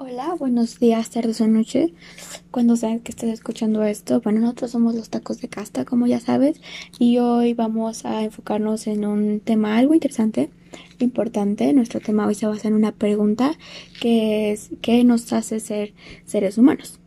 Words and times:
Hola, 0.00 0.36
buenos 0.38 0.78
días, 0.78 1.10
tardes 1.10 1.40
o 1.40 1.48
noches. 1.48 1.90
Cuando 2.52 2.76
sean 2.76 3.00
que 3.00 3.10
estés 3.10 3.30
escuchando 3.30 3.82
esto, 3.82 4.20
bueno, 4.20 4.38
nosotros 4.38 4.70
somos 4.70 4.94
los 4.94 5.10
tacos 5.10 5.40
de 5.40 5.48
casta, 5.48 5.84
como 5.84 6.06
ya 6.06 6.20
sabes, 6.20 6.60
y 7.00 7.18
hoy 7.18 7.52
vamos 7.52 8.04
a 8.04 8.22
enfocarnos 8.22 8.86
en 8.86 9.04
un 9.04 9.40
tema 9.40 9.76
algo 9.76 9.94
interesante, 9.94 10.50
importante. 11.00 11.72
Nuestro 11.72 11.98
tema 11.98 12.28
hoy 12.28 12.36
se 12.36 12.46
basa 12.46 12.68
en 12.68 12.74
una 12.74 12.92
pregunta 12.92 13.58
que 14.00 14.52
es 14.52 14.70
¿qué 14.82 15.02
nos 15.02 15.32
hace 15.32 15.58
ser 15.58 15.94
seres 16.24 16.58
humanos? 16.58 17.00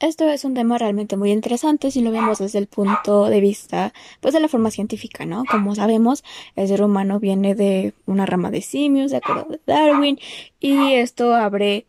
Esto 0.00 0.26
es 0.30 0.46
un 0.46 0.54
tema 0.54 0.78
realmente 0.78 1.18
muy 1.18 1.30
interesante 1.30 1.90
si 1.90 2.00
lo 2.00 2.10
vemos 2.10 2.38
desde 2.38 2.58
el 2.58 2.66
punto 2.66 3.26
de 3.26 3.40
vista 3.40 3.92
pues 4.20 4.32
de 4.32 4.40
la 4.40 4.48
forma 4.48 4.70
científica, 4.70 5.26
¿no? 5.26 5.44
Como 5.44 5.74
sabemos, 5.74 6.24
el 6.56 6.68
ser 6.68 6.82
humano 6.82 7.20
viene 7.20 7.54
de 7.54 7.92
una 8.06 8.24
rama 8.24 8.50
de 8.50 8.62
simios, 8.62 9.10
de 9.10 9.18
acuerdo 9.18 9.46
de 9.50 9.60
Darwin, 9.66 10.18
y 10.58 10.94
esto 10.94 11.34
abre 11.34 11.86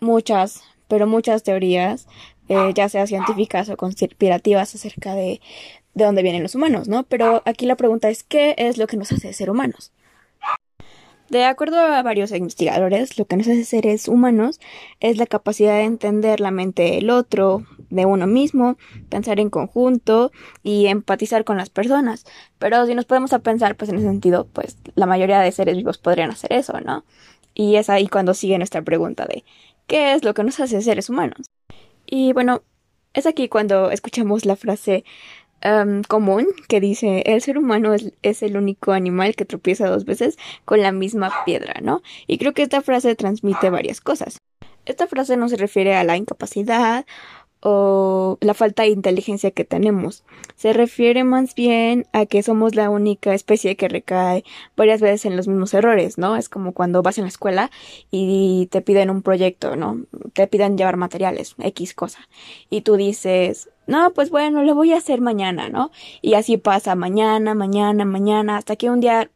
muchas, 0.00 0.62
pero 0.88 1.06
muchas 1.06 1.44
teorías, 1.44 2.08
eh, 2.48 2.72
ya 2.74 2.88
sea 2.88 3.06
científicas 3.06 3.68
o 3.68 3.76
conspirativas 3.76 4.74
acerca 4.74 5.14
de 5.14 5.40
de 5.94 6.04
dónde 6.04 6.22
vienen 6.22 6.42
los 6.42 6.54
humanos, 6.54 6.88
¿no? 6.88 7.04
Pero 7.04 7.42
aquí 7.44 7.66
la 7.66 7.76
pregunta 7.76 8.10
es 8.10 8.24
¿qué 8.24 8.54
es 8.58 8.78
lo 8.78 8.86
que 8.86 8.96
nos 8.96 9.12
hace 9.12 9.32
ser 9.32 9.50
humanos? 9.50 9.92
De 11.34 11.46
acuerdo 11.46 11.80
a 11.80 12.00
varios 12.04 12.30
investigadores, 12.30 13.18
lo 13.18 13.24
que 13.24 13.36
nos 13.36 13.48
hace 13.48 13.64
seres 13.64 14.06
humanos 14.06 14.60
es 15.00 15.16
la 15.16 15.26
capacidad 15.26 15.78
de 15.78 15.82
entender 15.82 16.38
la 16.38 16.52
mente 16.52 16.84
del 16.84 17.10
otro, 17.10 17.64
de 17.90 18.06
uno 18.06 18.28
mismo, 18.28 18.76
pensar 19.08 19.40
en 19.40 19.50
conjunto 19.50 20.30
y 20.62 20.86
empatizar 20.86 21.42
con 21.42 21.56
las 21.56 21.70
personas. 21.70 22.24
Pero 22.60 22.86
si 22.86 22.94
nos 22.94 23.04
podemos 23.04 23.32
a 23.32 23.40
pensar, 23.40 23.74
pues 23.74 23.90
en 23.90 23.96
ese 23.96 24.06
sentido, 24.06 24.46
pues 24.46 24.78
la 24.94 25.06
mayoría 25.06 25.40
de 25.40 25.50
seres 25.50 25.76
vivos 25.76 25.98
podrían 25.98 26.30
hacer 26.30 26.52
eso, 26.52 26.80
¿no? 26.80 27.04
Y 27.52 27.74
es 27.74 27.90
ahí 27.90 28.06
cuando 28.06 28.32
sigue 28.32 28.56
nuestra 28.56 28.82
pregunta 28.82 29.26
de 29.26 29.42
¿qué 29.88 30.12
es 30.12 30.22
lo 30.22 30.34
que 30.34 30.44
nos 30.44 30.60
hace 30.60 30.82
seres 30.82 31.10
humanos? 31.10 31.50
Y 32.06 32.32
bueno, 32.32 32.62
es 33.12 33.26
aquí 33.26 33.48
cuando 33.48 33.90
escuchamos 33.90 34.44
la 34.44 34.54
frase 34.54 35.04
común 36.08 36.46
que 36.68 36.80
dice 36.80 37.22
el 37.26 37.40
ser 37.40 37.58
humano 37.58 37.94
es, 37.94 38.42
el 38.42 38.56
único 38.56 38.92
animal 38.92 39.34
que 39.34 39.44
tropieza 39.44 39.88
dos 39.88 40.04
veces 40.04 40.36
con 40.64 40.82
la 40.82 40.92
misma 40.92 41.32
piedra, 41.44 41.74
¿no? 41.82 42.02
Y 42.26 42.38
creo 42.38 42.52
que 42.52 42.62
esta 42.62 42.82
frase 42.82 43.14
transmite 43.14 43.70
varias 43.70 44.00
cosas. 44.00 44.38
Esta 44.84 45.06
frase 45.06 45.36
no 45.36 45.48
se 45.48 45.56
refiere 45.56 45.96
a 45.96 46.04
la 46.04 46.16
incapacidad 46.16 47.06
o 47.66 48.36
la 48.42 48.52
falta 48.52 48.82
de 48.82 48.90
inteligencia 48.90 49.50
que 49.50 49.64
tenemos. 49.64 50.22
Se 50.54 50.74
refiere 50.74 51.24
más 51.24 51.54
bien 51.54 52.06
a 52.12 52.26
que 52.26 52.42
somos 52.42 52.74
la 52.74 52.90
única 52.90 53.32
especie 53.32 53.74
que 53.74 53.88
recae 53.88 54.44
varias 54.76 55.00
veces 55.00 55.24
en 55.24 55.34
los 55.34 55.48
mismos 55.48 55.72
errores, 55.72 56.18
¿no? 56.18 56.36
Es 56.36 56.50
como 56.50 56.72
cuando 56.72 57.00
vas 57.00 57.16
en 57.16 57.24
la 57.24 57.28
escuela 57.28 57.70
y 58.10 58.68
te 58.70 58.82
piden 58.82 59.08
un 59.08 59.22
proyecto, 59.22 59.76
¿no? 59.76 60.02
Te 60.34 60.46
piden 60.46 60.76
llevar 60.76 60.98
materiales, 60.98 61.54
X 61.58 61.94
cosa. 61.94 62.28
Y 62.68 62.82
tú 62.82 62.96
dices, 62.96 63.70
no, 63.86 64.12
pues 64.12 64.28
bueno, 64.28 64.62
lo 64.62 64.74
voy 64.74 64.92
a 64.92 64.98
hacer 64.98 65.22
mañana, 65.22 65.70
¿no? 65.70 65.90
Y 66.20 66.34
así 66.34 66.58
pasa 66.58 66.94
mañana, 66.96 67.54
mañana, 67.54 68.04
mañana, 68.04 68.58
hasta 68.58 68.76
que 68.76 68.90
un 68.90 69.00
día 69.00 69.30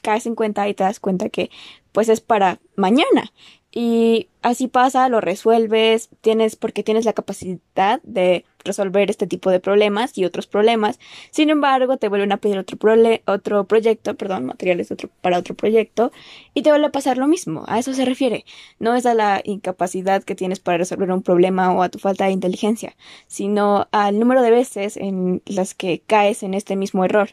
caes 0.00 0.24
en 0.24 0.34
cuenta 0.34 0.66
y 0.68 0.74
te 0.74 0.84
das 0.84 1.00
cuenta 1.00 1.28
que 1.28 1.50
pues 1.92 2.08
es 2.08 2.22
para 2.22 2.60
mañana. 2.76 3.30
Y 3.76 4.28
así 4.40 4.68
pasa, 4.68 5.08
lo 5.08 5.20
resuelves, 5.20 6.08
tienes, 6.20 6.54
porque 6.54 6.84
tienes 6.84 7.04
la 7.04 7.12
capacidad 7.12 8.00
de 8.04 8.44
resolver 8.64 9.10
este 9.10 9.26
tipo 9.26 9.50
de 9.50 9.58
problemas 9.58 10.16
y 10.16 10.24
otros 10.24 10.46
problemas. 10.46 11.00
Sin 11.32 11.50
embargo, 11.50 11.96
te 11.96 12.08
vuelven 12.08 12.30
a 12.30 12.36
pedir 12.36 12.56
otro, 12.58 12.78
otro 13.26 13.64
proyecto, 13.64 14.14
perdón, 14.14 14.46
materiales 14.46 14.94
para 15.20 15.38
otro 15.38 15.56
proyecto, 15.56 16.12
y 16.54 16.62
te 16.62 16.70
vuelve 16.70 16.86
a 16.86 16.92
pasar 16.92 17.18
lo 17.18 17.26
mismo. 17.26 17.64
A 17.66 17.80
eso 17.80 17.92
se 17.94 18.04
refiere. 18.04 18.44
No 18.78 18.94
es 18.94 19.06
a 19.06 19.14
la 19.14 19.42
incapacidad 19.44 20.22
que 20.22 20.36
tienes 20.36 20.60
para 20.60 20.78
resolver 20.78 21.10
un 21.10 21.22
problema 21.22 21.72
o 21.72 21.82
a 21.82 21.88
tu 21.88 21.98
falta 21.98 22.26
de 22.26 22.30
inteligencia, 22.30 22.94
sino 23.26 23.88
al 23.90 24.20
número 24.20 24.42
de 24.42 24.52
veces 24.52 24.96
en 24.96 25.42
las 25.46 25.74
que 25.74 26.00
caes 26.06 26.44
en 26.44 26.54
este 26.54 26.76
mismo 26.76 27.04
error. 27.04 27.30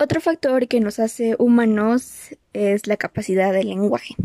Otro 0.00 0.20
factor 0.20 0.66
que 0.66 0.80
nos 0.80 0.98
hace 0.98 1.36
humanos 1.38 2.34
es 2.52 2.88
la 2.88 2.96
capacidad 2.96 3.52
del 3.52 3.68
lenguaje. 3.68 4.16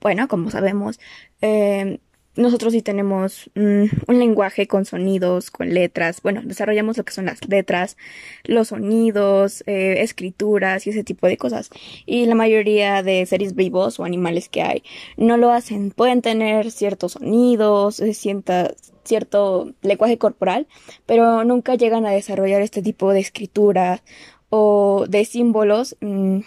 Bueno, 0.00 0.28
como 0.28 0.50
sabemos, 0.50 1.00
eh, 1.40 1.98
nosotros 2.36 2.72
sí 2.72 2.82
tenemos 2.82 3.48
mm, 3.54 3.84
un 4.08 4.18
lenguaje 4.18 4.66
con 4.66 4.84
sonidos, 4.84 5.50
con 5.50 5.72
letras. 5.72 6.20
Bueno, 6.22 6.42
desarrollamos 6.44 6.96
lo 6.96 7.04
que 7.04 7.12
son 7.12 7.26
las 7.26 7.46
letras, 7.48 7.96
los 8.44 8.68
sonidos, 8.68 9.62
eh, 9.66 9.96
escrituras 10.00 10.86
y 10.86 10.90
ese 10.90 11.04
tipo 11.04 11.28
de 11.28 11.36
cosas. 11.36 11.70
Y 12.06 12.26
la 12.26 12.34
mayoría 12.34 13.02
de 13.04 13.24
seres 13.26 13.54
vivos 13.54 14.00
o 14.00 14.04
animales 14.04 14.48
que 14.48 14.62
hay 14.62 14.82
no 15.16 15.36
lo 15.36 15.52
hacen. 15.52 15.92
Pueden 15.92 16.22
tener 16.22 16.72
ciertos 16.72 17.12
sonidos, 17.12 18.00
eh, 18.00 18.14
cierto 18.14 19.72
lenguaje 19.82 20.18
corporal, 20.18 20.66
pero 21.06 21.44
nunca 21.44 21.76
llegan 21.76 22.04
a 22.04 22.10
desarrollar 22.10 22.62
este 22.62 22.82
tipo 22.82 23.12
de 23.12 23.20
escritura 23.20 24.02
o 24.50 25.06
de 25.08 25.24
símbolos. 25.24 25.96
Mm, 26.00 26.40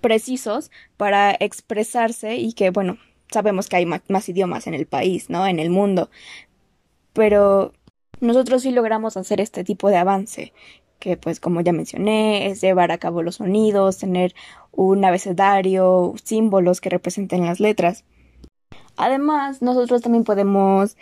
precisos 0.00 0.70
para 0.96 1.36
expresarse 1.38 2.36
y 2.36 2.52
que, 2.52 2.70
bueno, 2.70 2.98
sabemos 3.30 3.68
que 3.68 3.76
hay 3.76 3.86
más 3.86 4.28
idiomas 4.28 4.66
en 4.66 4.74
el 4.74 4.86
país, 4.86 5.30
¿no? 5.30 5.46
En 5.46 5.58
el 5.58 5.70
mundo. 5.70 6.10
Pero 7.12 7.72
nosotros 8.20 8.62
sí 8.62 8.70
logramos 8.70 9.16
hacer 9.16 9.40
este 9.40 9.64
tipo 9.64 9.88
de 9.88 9.96
avance, 9.96 10.52
que 10.98 11.16
pues 11.16 11.40
como 11.40 11.60
ya 11.62 11.72
mencioné, 11.72 12.48
es 12.48 12.60
llevar 12.60 12.92
a 12.92 12.98
cabo 12.98 13.22
los 13.22 13.36
sonidos, 13.36 13.98
tener 13.98 14.34
un 14.72 15.04
abecedario, 15.04 16.14
símbolos 16.22 16.80
que 16.80 16.90
representen 16.90 17.46
las 17.46 17.60
letras. 17.60 18.04
Además, 18.96 19.62
nosotros 19.62 20.02
también 20.02 20.24
podemos 20.24 20.96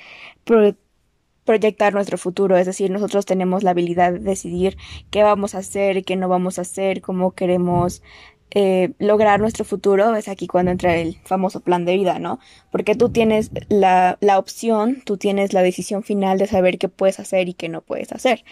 proyectar 1.45 1.95
nuestro 1.95 2.19
futuro, 2.19 2.57
es 2.57 2.67
decir, 2.67 2.91
nosotros 2.91 3.27
tenemos 3.27 3.65
la 3.65 3.71
habilidad 3.71 4.13
de 4.13 4.21
decidir 4.21 4.77
qué 5.11 5.25
vamos 5.25 5.55
a 5.55 5.59
hacer, 5.59 6.05
qué 6.05 6.15
no 6.15 6.29
vamos 6.29 6.59
a 6.59 6.63
hacer, 6.63 7.01
cómo 7.01 7.33
queremos 7.33 8.03
eh, 8.51 8.93
lograr 8.99 9.41
nuestro 9.41 9.65
futuro 9.65 10.15
es 10.17 10.29
aquí 10.29 10.47
cuando 10.47 10.71
entra 10.71 10.97
el 10.97 11.19
famoso 11.25 11.61
plan 11.61 11.85
de 11.85 11.97
vida, 11.97 12.19
¿no? 12.19 12.39
Porque 12.71 12.95
tú 12.95 13.11
tienes 13.11 13.51
la, 13.69 14.19
la 14.21 14.39
opción, 14.39 15.03
tú 15.05 15.17
tienes 15.17 15.53
la 15.53 15.63
decisión 15.63 16.03
final 16.03 16.39
de 16.39 16.47
saber 16.47 16.79
qué 16.79 16.89
puedes 16.89 17.21
hacer 17.21 17.49
y 17.49 17.55
qué 17.55 17.69
no 17.69 17.83
puedes 17.83 18.13
hacer. 18.13 18.45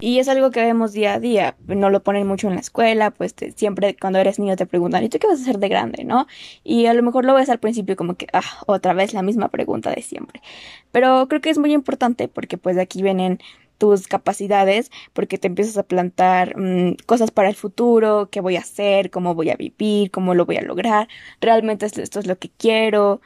Y 0.00 0.18
es 0.18 0.28
algo 0.28 0.50
que 0.50 0.60
vemos 0.60 0.92
día 0.92 1.14
a 1.14 1.20
día, 1.20 1.56
no 1.66 1.88
lo 1.88 2.02
ponen 2.02 2.26
mucho 2.26 2.48
en 2.48 2.54
la 2.54 2.60
escuela, 2.60 3.12
pues 3.12 3.34
siempre 3.54 3.96
cuando 3.96 4.18
eres 4.18 4.38
niño 4.40 4.56
te 4.56 4.66
preguntan, 4.66 5.04
¿y 5.04 5.08
tú 5.08 5.18
qué 5.18 5.28
vas 5.28 5.38
a 5.38 5.42
hacer 5.42 5.58
de 5.58 5.68
grande, 5.68 6.04
no? 6.04 6.26
Y 6.64 6.86
a 6.86 6.94
lo 6.94 7.02
mejor 7.02 7.24
lo 7.24 7.32
ves 7.34 7.48
al 7.48 7.60
principio 7.60 7.94
como 7.96 8.16
que, 8.16 8.26
ah, 8.32 8.42
otra 8.66 8.92
vez 8.92 9.14
la 9.14 9.22
misma 9.22 9.48
pregunta 9.50 9.90
de 9.94 10.02
siempre. 10.02 10.42
Pero 10.90 11.28
creo 11.28 11.40
que 11.40 11.50
es 11.50 11.58
muy 11.58 11.72
importante 11.72 12.28
porque 12.28 12.58
pues 12.58 12.76
de 12.76 12.82
aquí 12.82 13.02
vienen 13.02 13.38
tus 13.78 14.08
capacidades 14.08 14.90
porque 15.12 15.38
te 15.38 15.48
empiezas 15.48 15.78
a 15.78 15.82
plantar 15.84 16.58
mm, 16.58 16.96
cosas 17.06 17.30
para 17.30 17.48
el 17.48 17.54
futuro, 17.54 18.28
qué 18.30 18.40
voy 18.40 18.56
a 18.56 18.60
hacer, 18.60 19.10
cómo 19.10 19.34
voy 19.34 19.50
a 19.50 19.56
vivir, 19.56 20.10
cómo 20.10 20.34
lo 20.34 20.46
voy 20.46 20.56
a 20.56 20.62
lograr, 20.62 21.08
realmente 21.40 21.86
esto 21.86 22.20
es 22.20 22.26
lo 22.26 22.38
que 22.38 22.50
quiero. 22.50 23.20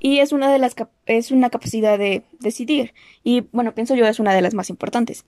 Y 0.00 0.18
es 0.18 0.32
una 0.32 0.52
de 0.52 0.58
las 0.58 0.74
es 1.06 1.30
una 1.30 1.50
capacidad 1.50 1.98
de 1.98 2.24
decidir 2.40 2.92
y 3.22 3.42
bueno, 3.52 3.74
pienso 3.74 3.94
yo 3.94 4.06
es 4.06 4.18
una 4.20 4.34
de 4.34 4.42
las 4.42 4.54
más 4.54 4.70
importantes. 4.70 5.24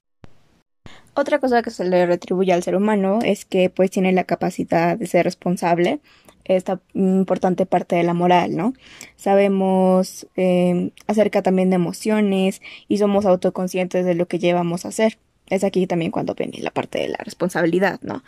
Otra 1.15 1.39
cosa 1.39 1.63
que 1.63 1.71
se 1.71 1.85
le 1.85 2.07
retribuye 2.07 2.53
al 2.53 2.63
ser 2.63 2.75
humano 2.75 3.21
es 3.23 3.45
que 3.45 3.71
pues 3.71 3.91
tiene 3.91 4.13
la 4.13 4.25
capacidad 4.25 4.99
de 4.99 5.07
ser 5.07 5.25
responsable, 5.25 6.01
esta 6.45 6.81
importante 6.93 7.67
parte 7.67 7.97
de 7.97 8.03
la 8.03 8.15
moral, 8.15 8.57
¿no? 8.57 8.75
Sabemos 9.17 10.27
eh, 10.37 10.91
acerca 11.07 11.43
también 11.43 11.71
de 11.71 11.77
emociones 11.77 12.61
y 12.89 12.99
somos 12.99 13.27
autoconscientes 13.27 14.05
de 14.05 14.15
lo 14.15 14.27
que 14.27 14.39
llevamos 14.39 14.85
a 14.85 14.89
hacer. 14.89 15.19
Es 15.49 15.63
aquí 15.63 15.87
también 15.87 16.11
cuando 16.11 16.35
viene 16.35 16.59
la 16.61 16.71
parte 16.71 16.99
de 16.99 17.09
la 17.09 17.19
responsabilidad, 17.19 18.01
¿no? 18.03 18.25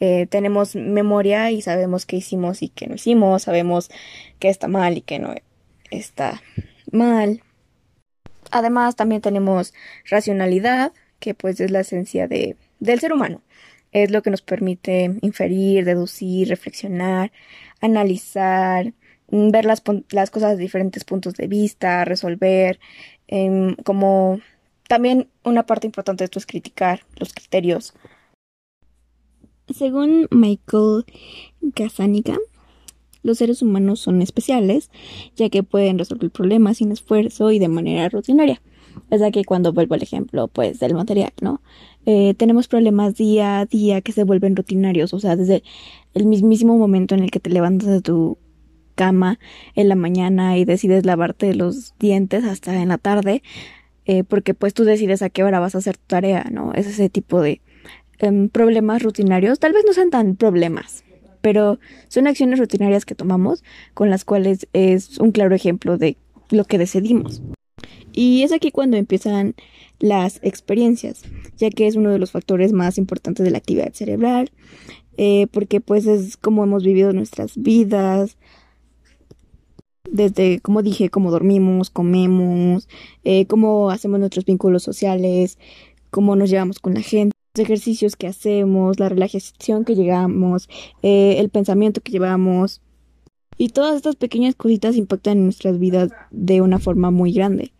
Eh, 0.00 0.26
tenemos 0.26 0.74
memoria 0.74 1.50
y 1.50 1.62
sabemos 1.62 2.06
qué 2.06 2.16
hicimos 2.16 2.62
y 2.62 2.68
qué 2.68 2.88
no 2.88 2.96
hicimos, 2.96 3.42
sabemos 3.42 3.90
qué 4.40 4.48
está 4.48 4.66
mal 4.68 4.96
y 4.96 5.02
qué 5.02 5.18
no 5.18 5.34
está 5.90 6.42
mal. 6.90 7.42
Además, 8.50 8.96
también 8.96 9.20
tenemos 9.20 9.72
racionalidad, 10.08 10.92
que 11.22 11.34
pues 11.34 11.60
es 11.60 11.70
la 11.70 11.80
esencia 11.80 12.26
de, 12.26 12.56
del 12.80 13.00
ser 13.00 13.12
humano. 13.12 13.40
Es 13.92 14.10
lo 14.10 14.22
que 14.22 14.30
nos 14.30 14.42
permite 14.42 15.18
inferir, 15.22 15.84
deducir, 15.84 16.48
reflexionar, 16.48 17.30
analizar, 17.80 18.92
mm, 19.30 19.50
ver 19.50 19.64
las, 19.64 19.82
las 20.10 20.30
cosas 20.30 20.56
de 20.56 20.62
diferentes 20.62 21.04
puntos 21.04 21.34
de 21.34 21.46
vista, 21.46 22.04
resolver, 22.04 22.80
em, 23.28 23.76
como 23.84 24.40
también 24.88 25.28
una 25.44 25.64
parte 25.64 25.86
importante 25.86 26.22
de 26.22 26.26
esto 26.26 26.40
es 26.40 26.46
criticar 26.46 27.06
los 27.16 27.32
criterios. 27.32 27.94
Según 29.68 30.26
Michael 30.32 31.04
Gazzaniga, 31.60 32.36
los 33.22 33.38
seres 33.38 33.62
humanos 33.62 34.00
son 34.00 34.20
especiales, 34.22 34.90
ya 35.36 35.48
que 35.50 35.62
pueden 35.62 35.98
resolver 36.00 36.30
problemas 36.32 36.78
sin 36.78 36.90
esfuerzo 36.90 37.52
y 37.52 37.60
de 37.60 37.68
manera 37.68 38.08
rutinaria. 38.08 38.60
Es 39.10 39.22
aquí 39.22 39.44
cuando 39.44 39.72
vuelvo 39.72 39.94
al 39.94 40.02
ejemplo, 40.02 40.48
pues, 40.48 40.80
del 40.80 40.94
material, 40.94 41.32
¿no? 41.40 41.60
Eh, 42.06 42.34
tenemos 42.34 42.68
problemas 42.68 43.14
día 43.14 43.60
a 43.60 43.66
día 43.66 44.00
que 44.00 44.12
se 44.12 44.24
vuelven 44.24 44.56
rutinarios, 44.56 45.14
o 45.14 45.20
sea, 45.20 45.36
desde 45.36 45.62
el 46.14 46.26
mismísimo 46.26 46.76
momento 46.76 47.14
en 47.14 47.22
el 47.22 47.30
que 47.30 47.40
te 47.40 47.50
levantas 47.50 47.88
de 47.88 48.00
tu 48.00 48.38
cama 48.94 49.38
en 49.74 49.88
la 49.88 49.94
mañana 49.94 50.58
y 50.58 50.64
decides 50.64 51.06
lavarte 51.06 51.54
los 51.54 51.94
dientes 51.98 52.44
hasta 52.44 52.80
en 52.80 52.88
la 52.88 52.98
tarde, 52.98 53.42
eh, 54.04 54.24
porque 54.24 54.54
pues 54.54 54.74
tú 54.74 54.84
decides 54.84 55.22
a 55.22 55.30
qué 55.30 55.44
hora 55.44 55.60
vas 55.60 55.74
a 55.74 55.78
hacer 55.78 55.96
tu 55.96 56.06
tarea, 56.08 56.46
¿no? 56.50 56.72
Es 56.74 56.86
ese 56.86 57.08
tipo 57.08 57.40
de 57.40 57.60
em, 58.18 58.48
problemas 58.48 59.02
rutinarios. 59.02 59.58
Tal 59.58 59.72
vez 59.72 59.84
no 59.86 59.92
sean 59.92 60.10
tan 60.10 60.36
problemas, 60.36 61.04
pero 61.40 61.78
son 62.08 62.26
acciones 62.26 62.58
rutinarias 62.58 63.04
que 63.04 63.14
tomamos 63.14 63.62
con 63.94 64.10
las 64.10 64.24
cuales 64.24 64.68
es 64.72 65.18
un 65.18 65.32
claro 65.32 65.54
ejemplo 65.54 65.98
de 65.98 66.16
lo 66.50 66.64
que 66.64 66.78
decidimos. 66.78 67.42
Y 68.12 68.42
es 68.42 68.52
aquí 68.52 68.70
cuando 68.70 68.96
empiezan 68.96 69.54
las 69.98 70.40
experiencias, 70.42 71.22
ya 71.56 71.70
que 71.70 71.86
es 71.86 71.96
uno 71.96 72.10
de 72.10 72.18
los 72.18 72.32
factores 72.32 72.72
más 72.72 72.98
importantes 72.98 73.44
de 73.44 73.50
la 73.50 73.58
actividad 73.58 73.92
cerebral, 73.92 74.50
eh, 75.16 75.46
porque 75.52 75.80
pues 75.80 76.06
es 76.06 76.36
como 76.36 76.64
hemos 76.64 76.84
vivido 76.84 77.12
nuestras 77.12 77.56
vidas, 77.56 78.36
desde, 80.10 80.60
como 80.60 80.82
dije, 80.82 81.08
cómo 81.08 81.30
dormimos, 81.30 81.90
comemos, 81.90 82.88
eh, 83.24 83.46
cómo 83.46 83.90
hacemos 83.90 84.20
nuestros 84.20 84.44
vínculos 84.44 84.82
sociales, 84.82 85.58
cómo 86.10 86.36
nos 86.36 86.50
llevamos 86.50 86.78
con 86.78 86.94
la 86.94 87.00
gente, 87.00 87.36
los 87.54 87.64
ejercicios 87.64 88.16
que 88.16 88.26
hacemos, 88.26 88.98
la 88.98 89.08
relajación 89.08 89.84
que 89.84 89.94
llegamos, 89.94 90.68
eh, 91.02 91.36
el 91.38 91.48
pensamiento 91.48 92.00
que 92.00 92.12
llevamos. 92.12 92.80
Y 93.58 93.68
todas 93.68 93.96
estas 93.96 94.16
pequeñas 94.16 94.54
cositas 94.54 94.96
impactan 94.96 95.38
en 95.38 95.44
nuestras 95.44 95.78
vidas 95.78 96.10
de 96.30 96.62
una 96.62 96.78
forma 96.78 97.10
muy 97.10 97.32
grande. 97.32 97.70